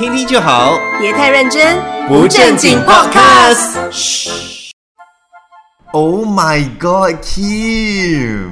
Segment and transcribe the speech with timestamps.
[0.00, 1.76] 听听就好，别太认真，
[2.08, 3.76] 不正经 Podcast。
[3.90, 4.30] 嘘。
[5.92, 8.48] Oh my God, Kim！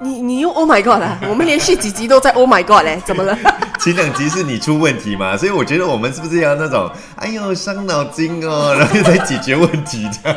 [0.00, 3.36] 你你用 Oh my God 啦， 我们连续几集都在 Oh my God 嘞，怎么了？
[3.78, 10.32] 前两集是你出问题嘛，所以我觉得我们是不是要那种，哎呦伤脑筋哦， 然后又在解决问题的。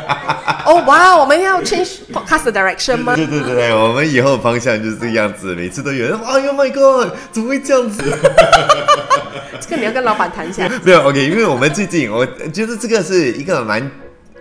[0.66, 3.16] 哦哇，我们要 change podcast direction 吗？
[3.16, 8.02] 对对对对，我们以后方向就是这个样子，每次都有人，哎呦 my God，怎么会这样子？
[9.60, 10.68] 这个你要跟老板谈一下。
[10.84, 13.90] 没有 OK，因为我们最近我觉得这个是一个蛮。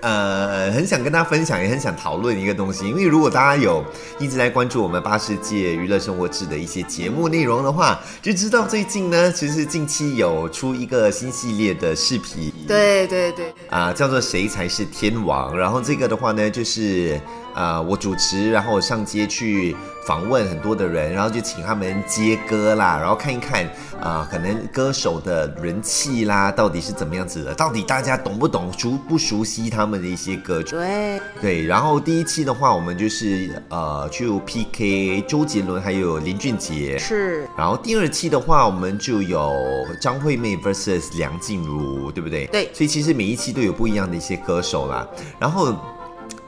[0.05, 2.85] 呃，很想跟大家分享，也很想讨论一个东西。
[2.85, 3.81] 因为如果大家有
[4.19, 12.51] 一直在关注我们八世界娱乐生活志的一些节目内容的话，就知道最近呢，其实近期有出一个新系列的视频。
[12.67, 13.53] 对对对。
[13.69, 15.57] 啊，叫做谁才是天王？
[15.57, 17.17] 然后这个的话呢，就是
[17.55, 19.73] 呃，我主持，然后上街去。
[20.05, 23.65] 访问很多的人，然后就请他们接歌啦，然后看一看
[24.03, 27.55] 啊，可能歌手的人气啦，到底是怎么样子的？
[27.55, 30.71] 到底大家懂不懂、熟不熟悉他们的一些歌曲？
[30.71, 31.65] 对对。
[31.65, 36.97] 然后第一期的话，我们就是呃去 PK 周杰伦还有林俊杰。
[36.99, 37.47] 是。
[37.57, 39.55] 然后第二期的话，我们就有
[40.01, 42.45] 张惠妹 vs 梁静茹，对不对？
[42.47, 42.69] 对。
[42.73, 45.07] 所以其实每一期都有不一样的一些歌手啦。
[45.39, 45.73] 然后。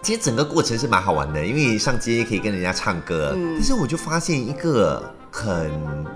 [0.02, 3.34] 其实整个过程是蛮好玩的，因为上街可以跟人家唱歌。
[3.36, 5.70] 嗯，但是我就发现一个很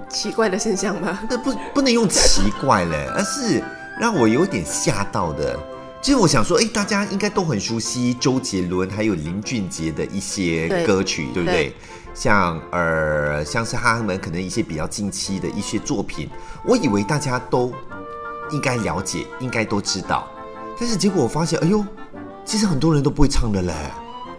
[0.09, 1.19] 奇怪的现象吗？
[1.29, 3.61] 那不不能用奇怪嘞， 而是
[3.99, 5.59] 让我有点吓到的。
[6.01, 11.75] 其实我想说，哎，大家应该都很熟悉周杰伦还有林俊杰的一些歌曲，对不对？
[12.13, 16.29] 像呃，像是他们可能一些比较近期的一些作品，
[16.63, 17.73] 我以为大家都
[18.51, 20.25] 应该了解，应该都知道。
[20.79, 21.85] 但是结果我发现，哎呦！
[22.45, 23.73] 其实很多人都不会唱的嘞，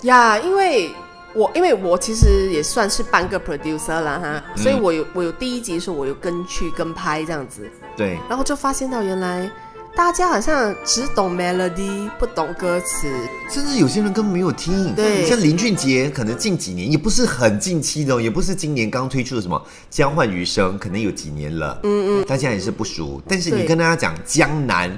[0.02, 0.90] 呀，因为
[1.34, 9.48] 我因为我其实也算是半个 producer 了哈，所以我有我有第一集的时候我有跟去跟拍这样子，对，然后就发现到原来
[9.94, 13.08] 大家好像只懂 melody 不懂歌词，
[13.48, 24.90] 甚至有些人根本没有听，对，像林俊杰可能近几年也不是很近期的，也不是今年刚推出的什么交换余生，可能有几年了，嗯嗯，大家也是不熟，但是你跟大家讲江南。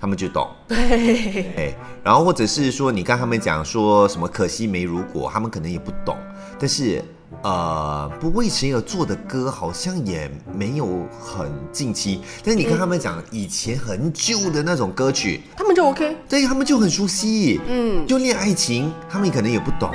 [0.00, 6.16] 他们就懂，对，然后或者是说你跟他们讲说什么可惜没如果，他们可能也不懂，
[6.58, 7.02] 但是
[7.42, 10.86] 呃，不为谁而作的歌好像也没有
[11.20, 19.90] 很近期，但是你跟他们讲以前很旧的那种歌曲，他们就 OK，对他们就很熟悉，嗯，就恋爱情，他们可能也不懂，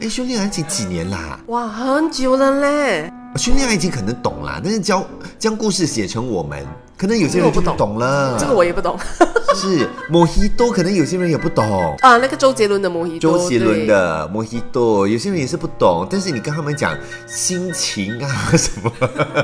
[0.00, 1.38] 哎，修炼爱情几年啦？
[1.48, 5.04] 哇，很久了嘞，修炼爱情可能懂啦，但是教
[5.36, 6.64] 将故事写成我们。
[6.98, 8.98] 可能有些人就不懂了，这个我也不懂。
[9.54, 11.64] 是摩西多，可能有些人也不懂
[12.00, 12.18] 啊。
[12.18, 16.06] 那个周杰伦的摩西多，周杰伦的摩西多，有些人也是不懂。
[16.10, 18.92] 但是你跟他们讲心情啊 什么，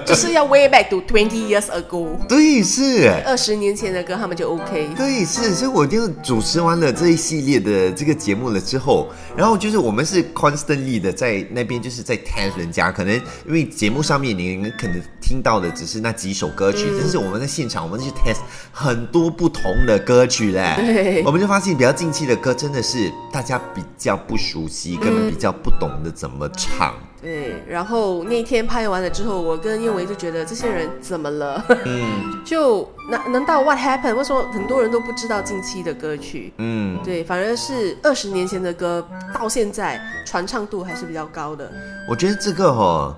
[0.05, 2.09] 就是要 way back to twenty years ago。
[2.29, 4.91] 对，是二十年前的歌，他们就 OK。
[4.97, 5.55] 对，是。
[5.55, 13.15] 所以我就主持完了这一系列的这个节目了之后，然后就是我们是 constantly 的在那边就是在 test 人家，可能
[13.47, 17.35] 因为节目上面你可能听到的只是那几首歌曲，但是我们。
[17.45, 18.39] 在现场，我们去 test
[18.73, 26.95] 很多不同的歌曲嘞，我们就发现比较近期的歌真的是大家比较不熟悉，根本比较不懂得怎么唱。
[27.21, 31.65] 对，然后那天拍完了之后，我跟叶维就觉得这些人怎么了？
[31.85, 34.15] 嗯， 就难难道 what happened？
[34.15, 36.53] 为什么很多人都不知道近期的歌曲？
[36.59, 41.71] 嗯，对，反而是二十年前的歌，到现在传唱度还是比较高的。
[42.09, 43.17] 我觉得这个哈，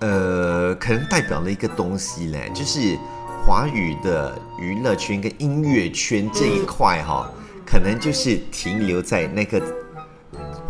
[0.00, 2.98] 呃，可能代表了一个东西嘞，就是。
[3.42, 7.26] 华语的娱乐圈跟音乐圈这一块哈，
[7.64, 9.62] 可能就是停留在那个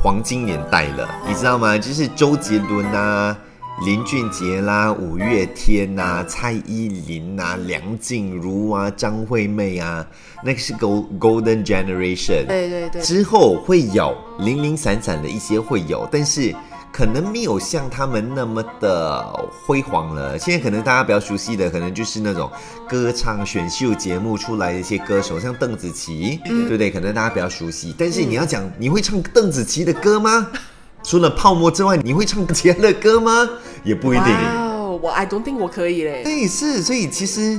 [0.01, 1.77] 黄金年代了，你知道吗？
[1.77, 3.37] 就是周杰伦啊、
[3.85, 10.07] 林俊杰啦、五月天呐、蔡依林呐、梁静茹啊、张惠妹啊，
[10.45, 12.47] 那个是 Gold Golden Generation。
[12.47, 13.03] 对对对。
[13.03, 16.55] 之后会有零零散散的一些会有，但是。
[17.01, 19.25] 可能没有像他们那么的
[19.65, 20.39] 辉煌了。
[20.39, 22.51] 现在可能大家比较熟悉的，可能就是那种
[22.87, 26.91] 歌唱选秀节目出来的一些歌手，像邓紫棋，对不对？
[26.91, 27.95] 可能大家比较熟悉。
[27.97, 30.49] 但是你要讲你会唱邓紫棋的歌吗？
[31.03, 33.49] 除了泡沫之外，你会唱其他的歌吗？
[33.83, 34.27] 也不一定。
[34.27, 36.23] 哦我 I don't think 我可以嘞。
[36.23, 37.59] 对，是，所以其实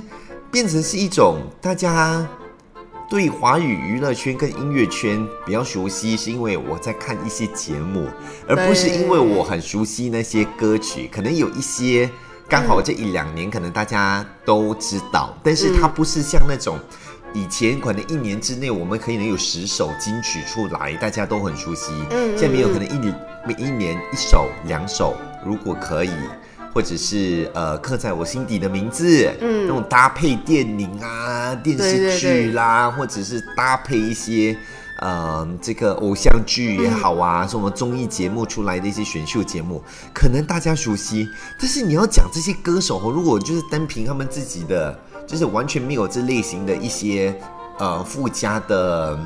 [0.51, 2.27] 变成是一种大家。
[3.12, 8.08] 对华语娱乐圈跟音乐圈比较熟悉，是因为我在看一些节目，
[8.48, 11.10] 而不是因为我很熟悉那些歌曲。
[11.12, 12.10] 可能有一些
[12.48, 16.80] 刚好这一两年，可能大家都知道，但是它不是像那种
[17.34, 21.92] 以前可能一年之内我们可以能有十首金曲出来，大家都很熟悉。
[22.12, 23.13] 嗯，现在没有可能一年
[23.46, 26.12] 每一年一首两首，如果可以。
[26.73, 34.56] 或者是呃刻在我心底的名字，嗯，那种搭配电影啊、电视剧啦，或者是搭配一些
[35.00, 39.83] 呃这个偶像剧也好啊，什么综艺节目出来的一些选秀节目，
[40.13, 41.27] 可能大家熟悉，
[41.59, 44.97] 但是你要讲这些歌手，如果就是单凭他们自己的，
[45.27, 47.35] 就是完全没有这类型的一些
[47.79, 49.19] 呃附加的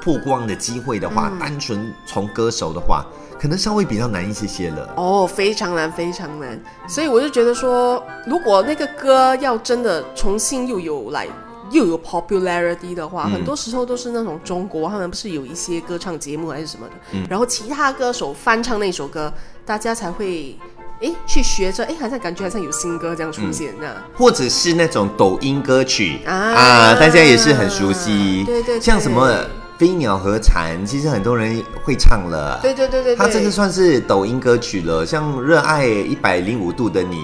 [0.00, 3.04] 曝光的机会的话，单纯从歌手的话。
[3.40, 4.92] 可能稍微比较难一些些了。
[4.96, 6.60] 哦，非常难，非常难。
[6.88, 11.26] 所以我就觉得说，如果那个歌要真的重新又有来
[11.70, 19.32] 又有 popularity 的话，很多时候都是那种中国他们不是有一些歌唱节目还是什么的，然后其他歌手翻唱那首歌，
[19.66, 20.56] 大家才会
[21.02, 29.30] 哎去学着，哎好像感觉好像有新歌这样出现那，或者是那种抖音歌曲啊，大家也是很熟悉，对对，像什么。
[29.78, 32.58] 飞鸟和蝉，其实很多人会唱了。
[32.60, 37.16] 对对对对，它这个算是抖音歌曲了，像《热爱一百零五度的你》。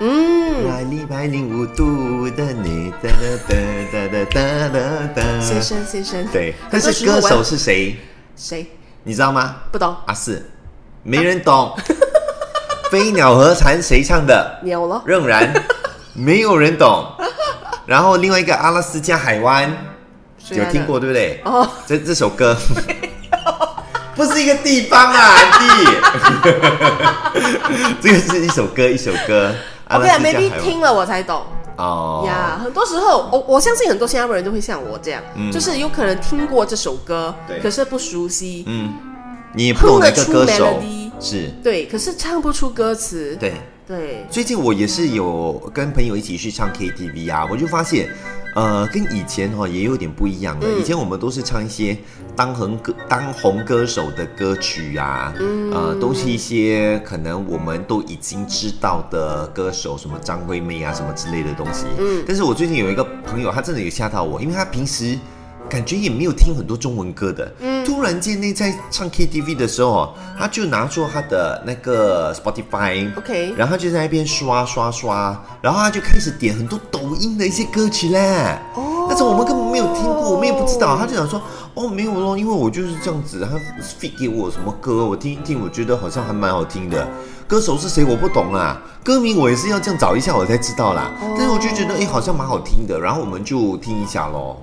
[0.00, 0.62] 嗯。
[0.62, 2.92] 热爱一百零五度的你。
[3.02, 3.16] 哒哒
[3.48, 5.40] 哒哒哒哒哒。
[5.40, 6.26] 先生先生。
[6.30, 7.96] 对，但是歌手是谁？
[8.36, 8.66] 谁？
[9.02, 9.56] 你知道吗？
[9.72, 9.96] 不懂。
[10.04, 10.44] 阿四，
[11.02, 11.74] 没人懂。
[12.92, 14.60] 飞鸟和蝉谁唱的？
[14.62, 15.02] 鸟了。
[15.06, 15.50] 仍然
[16.12, 17.06] 没有人懂。
[17.86, 19.74] 然后另外一个阿拉斯加海湾。
[20.50, 21.40] 有听过对不对？
[21.44, 22.56] 哦，这这首歌
[24.14, 25.66] 不是一个地方啊，弟。
[28.00, 29.54] 这个是一首歌，一首歌。
[29.90, 31.42] OK，maybe 听了我才懂。
[31.76, 35.22] 哦呀，很多时候我我相信很多新加坡人都会像我这样，
[35.52, 38.64] 就是有可能听过这首歌，可是不熟悉。
[38.66, 38.94] 嗯，
[39.54, 40.82] 你碰得出歌手
[41.20, 43.36] 是，对，可是唱不出歌词。
[43.38, 43.52] 对
[43.86, 44.26] 对。
[44.30, 48.08] 最近我也是有跟朋友一起去唱 KTV 啊，我就发现。
[48.56, 50.66] 呃，跟以前哈也有点不一样了。
[50.80, 51.96] 以前我们都是唱一些
[52.34, 55.32] 当红歌当红歌手的歌曲啊，
[55.72, 61.84] 呃，都是一些可能我们都已经知道的歌手，什么张惠妹啊，什么之类的东西。
[61.98, 65.18] 嗯，但是我最近有一个朋友，他真的有吓到我，因为他平时。
[65.68, 81.40] 感觉也没有听很多中文歌的，嗯，突然间呢，在唱 KTV 的时候，他就拿出他的那个 Spotify，OK，然后就在那边刷刷刷，然后他就开始点很多抖音的一些歌曲嘞，哦，但是我们根本没有听过，我们也不知道，他就想说，
[81.74, 83.56] 哦，没有咯，因为我就是这样子，他
[84.00, 87.06] feed 给我什么歌，我听一听，我觉得好像还蛮好听的，
[87.46, 94.60] 歌手是谁我不懂啊，歌名我也是要这样找一下我才知道啦，但是我就觉得哎，好像蛮好听的，然后我们就听一下咯。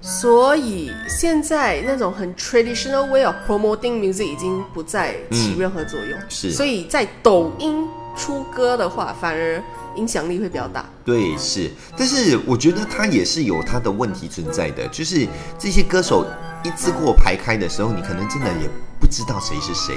[0.00, 6.18] 所以现在那种很 traditional way of promoting music 已经不再起任何作用。
[6.28, 7.86] 是，所以在抖音
[8.16, 9.62] 出歌的话，反而
[9.96, 10.88] 影响力会比较大。
[11.04, 11.70] 对，是。
[11.98, 15.26] 但是我觉得它也是有它的问题存在的，就是
[15.58, 16.26] 这些歌手
[16.64, 18.68] 一次过排开的时候，你可能真的也
[18.98, 19.94] 不知道谁是谁，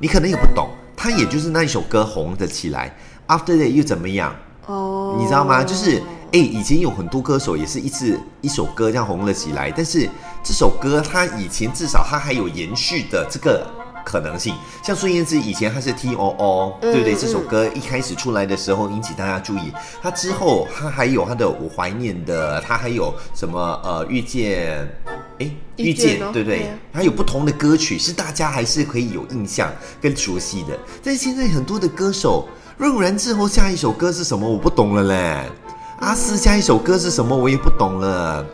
[0.00, 2.96] 你可能也不懂，他也就是那一首歌红的起来
[3.28, 4.34] ，after that 又怎么样？
[4.66, 5.62] 哦，你知道吗？
[5.62, 6.02] 就是。
[6.34, 10.10] 哎，以前有很多歌手也是一次一首歌这样红了起来，但是
[10.42, 13.64] 这首歌它以前至少它还有延续的这个
[14.04, 14.52] 可能性。
[14.82, 17.14] 像孙燕姿以前她是 T O O，对不对？
[17.14, 19.72] 这首歌一开始出来的时候引起大家注意，
[20.02, 24.88] 她之后她还有她的我怀念的，她还有什么呃遇见，
[25.38, 26.66] 哎遇见对不对？
[26.92, 30.76] 还有不同的歌曲是大家还是可以有印象跟熟悉的。
[31.00, 34.50] 但是现在很多的歌手，润然之后下一首歌是什么？
[34.50, 35.48] 我不懂了嘞。
[36.00, 37.36] 阿斯下一首歌是什么？
[37.36, 38.44] 我也不懂了。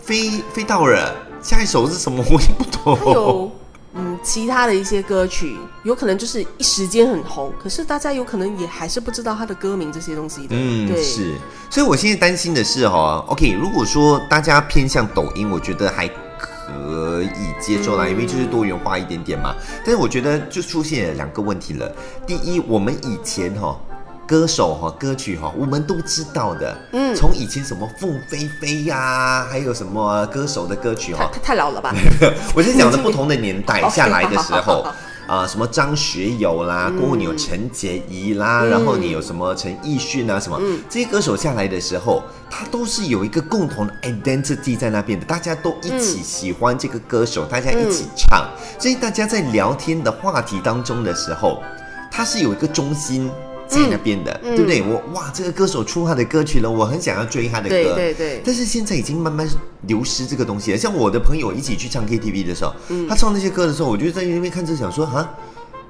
[0.00, 2.22] 飞飞到了下一首是什么？
[2.30, 2.94] 我也不懂。
[2.96, 3.50] 还有
[3.96, 10.48] 嗯，其他的一些歌曲，有可能就是一时间很红，可是大家有可能也还是不知道他的歌名这些东西的。
[10.50, 11.34] 嗯，对，是。
[11.70, 17.28] 所以我现在担心的是哈，OK，如果说大家偏向抖音，我觉得还可以
[17.60, 19.54] 接受啦，因为就是多元化一点点嘛。
[19.84, 21.90] 但是我觉得就出现两个问题了。
[22.26, 23.78] 第一，我们以前哈。
[24.26, 26.76] 歌手哈，歌曲哈，我们都知道的。
[26.92, 31.94] 嗯，从以前什么凤飞飞呀，还有什么歌手的歌曲哈，太太老了吧？
[32.54, 34.86] 我是讲的不同的年代下来的时候
[35.26, 40.60] 啊，什么张学友啦，过后你有陈洁仪啦，然后你有什么陈奕迅啊，什么。
[40.88, 48.46] 这些歌手下来的时候，他都是有一个共同的 identity 在那边的，大家都一起喜欢这个歌手，大家一起唱，
[48.78, 51.62] 所以大家在聊天的话题当中的时候，
[52.10, 53.30] 他是有一个中心。
[53.66, 54.82] 在那边的，对不对？
[54.82, 57.70] 我哇，这个歌手出他的歌曲了，我很想要追他的歌。
[57.70, 58.42] 对对对。
[58.44, 59.46] 但是现在已经慢慢
[59.82, 60.78] 流失这个东西了。
[60.78, 62.72] 像我的朋友一起去唱 KTV 的时候，
[63.08, 65.28] 他唱那些歌的时候，我就在那边看着想说啊，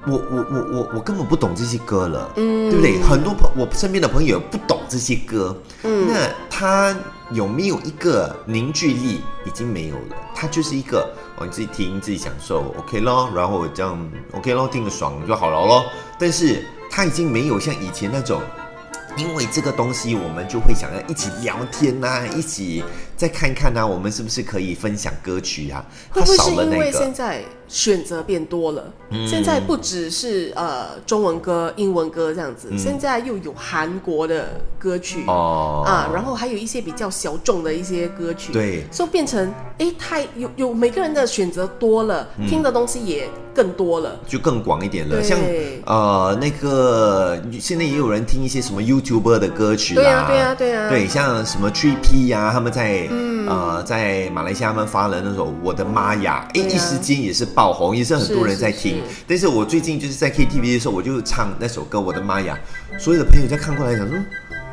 [0.07, 3.01] 我我我我我根本不懂这些歌了，嗯，对不对？
[3.01, 6.95] 很多朋我身边的朋友不懂这些歌，嗯，那他
[7.31, 9.21] 有没有一个凝聚力？
[9.45, 10.15] 已经没有了。
[10.33, 15.85] 他就是一个哦，你自己听自己享受，OK 咯，然后这样 OK 咯，听个爽就好了咯。
[16.17, 16.65] 但是。
[16.95, 18.41] 他已经没有像以前那种。
[19.17, 22.83] 因为这个东西，我们就会想要一起聊天呐，一起
[23.17, 25.85] 再看看呢，我们是不是可以分享歌曲啊？
[26.09, 28.93] 会不会是因为现在选择变多了？
[29.27, 45.21] 现在不只是呃中文歌、英文歌这样子，现在又有韩国的歌曲哦啊，然后还有一些比较小众的一些歌曲，对，所以变成哎，太有有每个人的选择多了，听的东西也更多了，就更广一点了。
[45.21, 45.37] 像
[45.85, 48.81] 呃那个现在也有人听一些什么。
[48.85, 53.04] YouTuber 的歌曲啦，对啊，对啊，对啊，对，像什么 Tree P 呀，他们在
[53.47, 59.01] 呃在马来西亚他们发了那首《我的妈呀》，哎，一时间也是爆红，也是很多人在听。
[59.27, 62.57] 但是我最近就是在 KTV 的时候，我就唱那首歌《我的妈呀》，
[62.99, 64.17] 所有的朋友在看过来，想说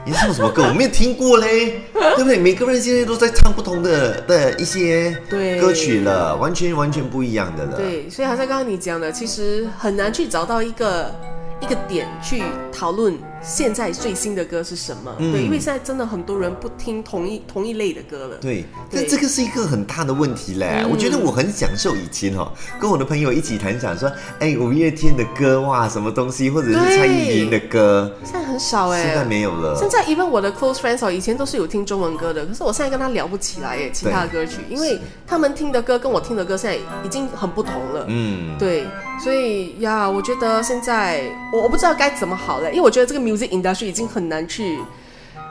[0.04, 0.64] 你唱什么歌？
[0.64, 1.82] 我没有听过嘞，
[2.16, 2.36] 对不对？
[2.38, 7.76] 每个人现在都在唱不同的的一些歌曲了，完全完全不一样的了。
[7.76, 11.14] 对，所以好像刚刚你讲的，其实很难去找到一个。
[11.62, 12.42] 一个点去
[12.72, 15.14] 讨论现在最新的歌是什么？
[15.16, 18.36] 对，因为现在真的很多人不听同一同一类的歌了。
[18.40, 20.84] 对，那这个是一个很大的问题嘞。
[20.90, 22.50] 我觉得我很享受以前哦，
[22.80, 29.76] 跟我的朋友一起谈讲说，哎，五月天的歌哇，什么东西，或者是蔡依林的歌，现在很少哎，现在没有了。
[29.76, 38.04] 现在，even 我的 close friends 哦，以前都是有听中文歌的，可是我现在跟他聊不起来哎，其他的歌曲，因为他们听的歌跟我听的歌现在已经很不同了。
[38.08, 38.84] 嗯，对。
[39.18, 44.78] 所以呀，我觉得现在我我不知道该怎么好了，因为我觉得这个 music industry 已经很难去，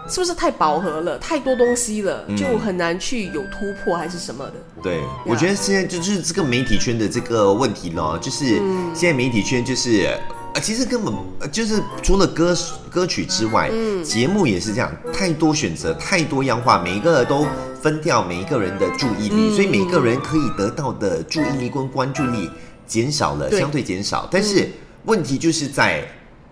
[0.10, 4.53] 是不是太饱和了，太多东西了，就很难去有突破还是什么的。
[4.84, 8.58] 对，我觉得现在就是这个媒体圈的这个问题呢，就是
[8.94, 10.10] 现在媒体圈就是
[10.53, 11.13] 呃，其实根本
[11.50, 12.53] 就是除了歌
[12.89, 17.48] 歌曲之外，嗯，节目也是这样，太多选择，太多样化，每一个都
[17.82, 22.50] 分掉每一个人的注意力，所以每一个人可以得到的注意力跟关注力。
[22.92, 24.70] 减少了，相对减少，但是
[25.06, 26.06] 问题就是在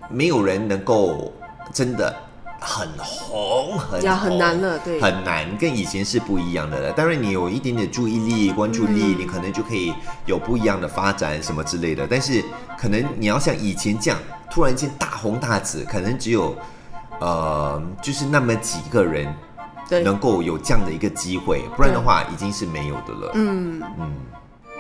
[0.09, 1.33] 没有人能够
[1.73, 2.15] 真的
[2.61, 6.93] 很红，很很难了，对，很难，跟以前是不一样的了。
[6.93, 9.93] 当然，你有一点点注意力、关注力，你可能就可以
[10.25, 12.07] 有不一样的发展什么之类的。
[12.09, 12.41] 但是，
[12.77, 14.17] 可能你要像以前这样
[14.49, 16.55] 突然间大红大紫，可能只有
[17.19, 19.27] 呃，就是那么几个人
[20.05, 23.31] 能够有这样的一个机会，不然的话已经是没有的了。
[23.33, 24.13] 嗯嗯。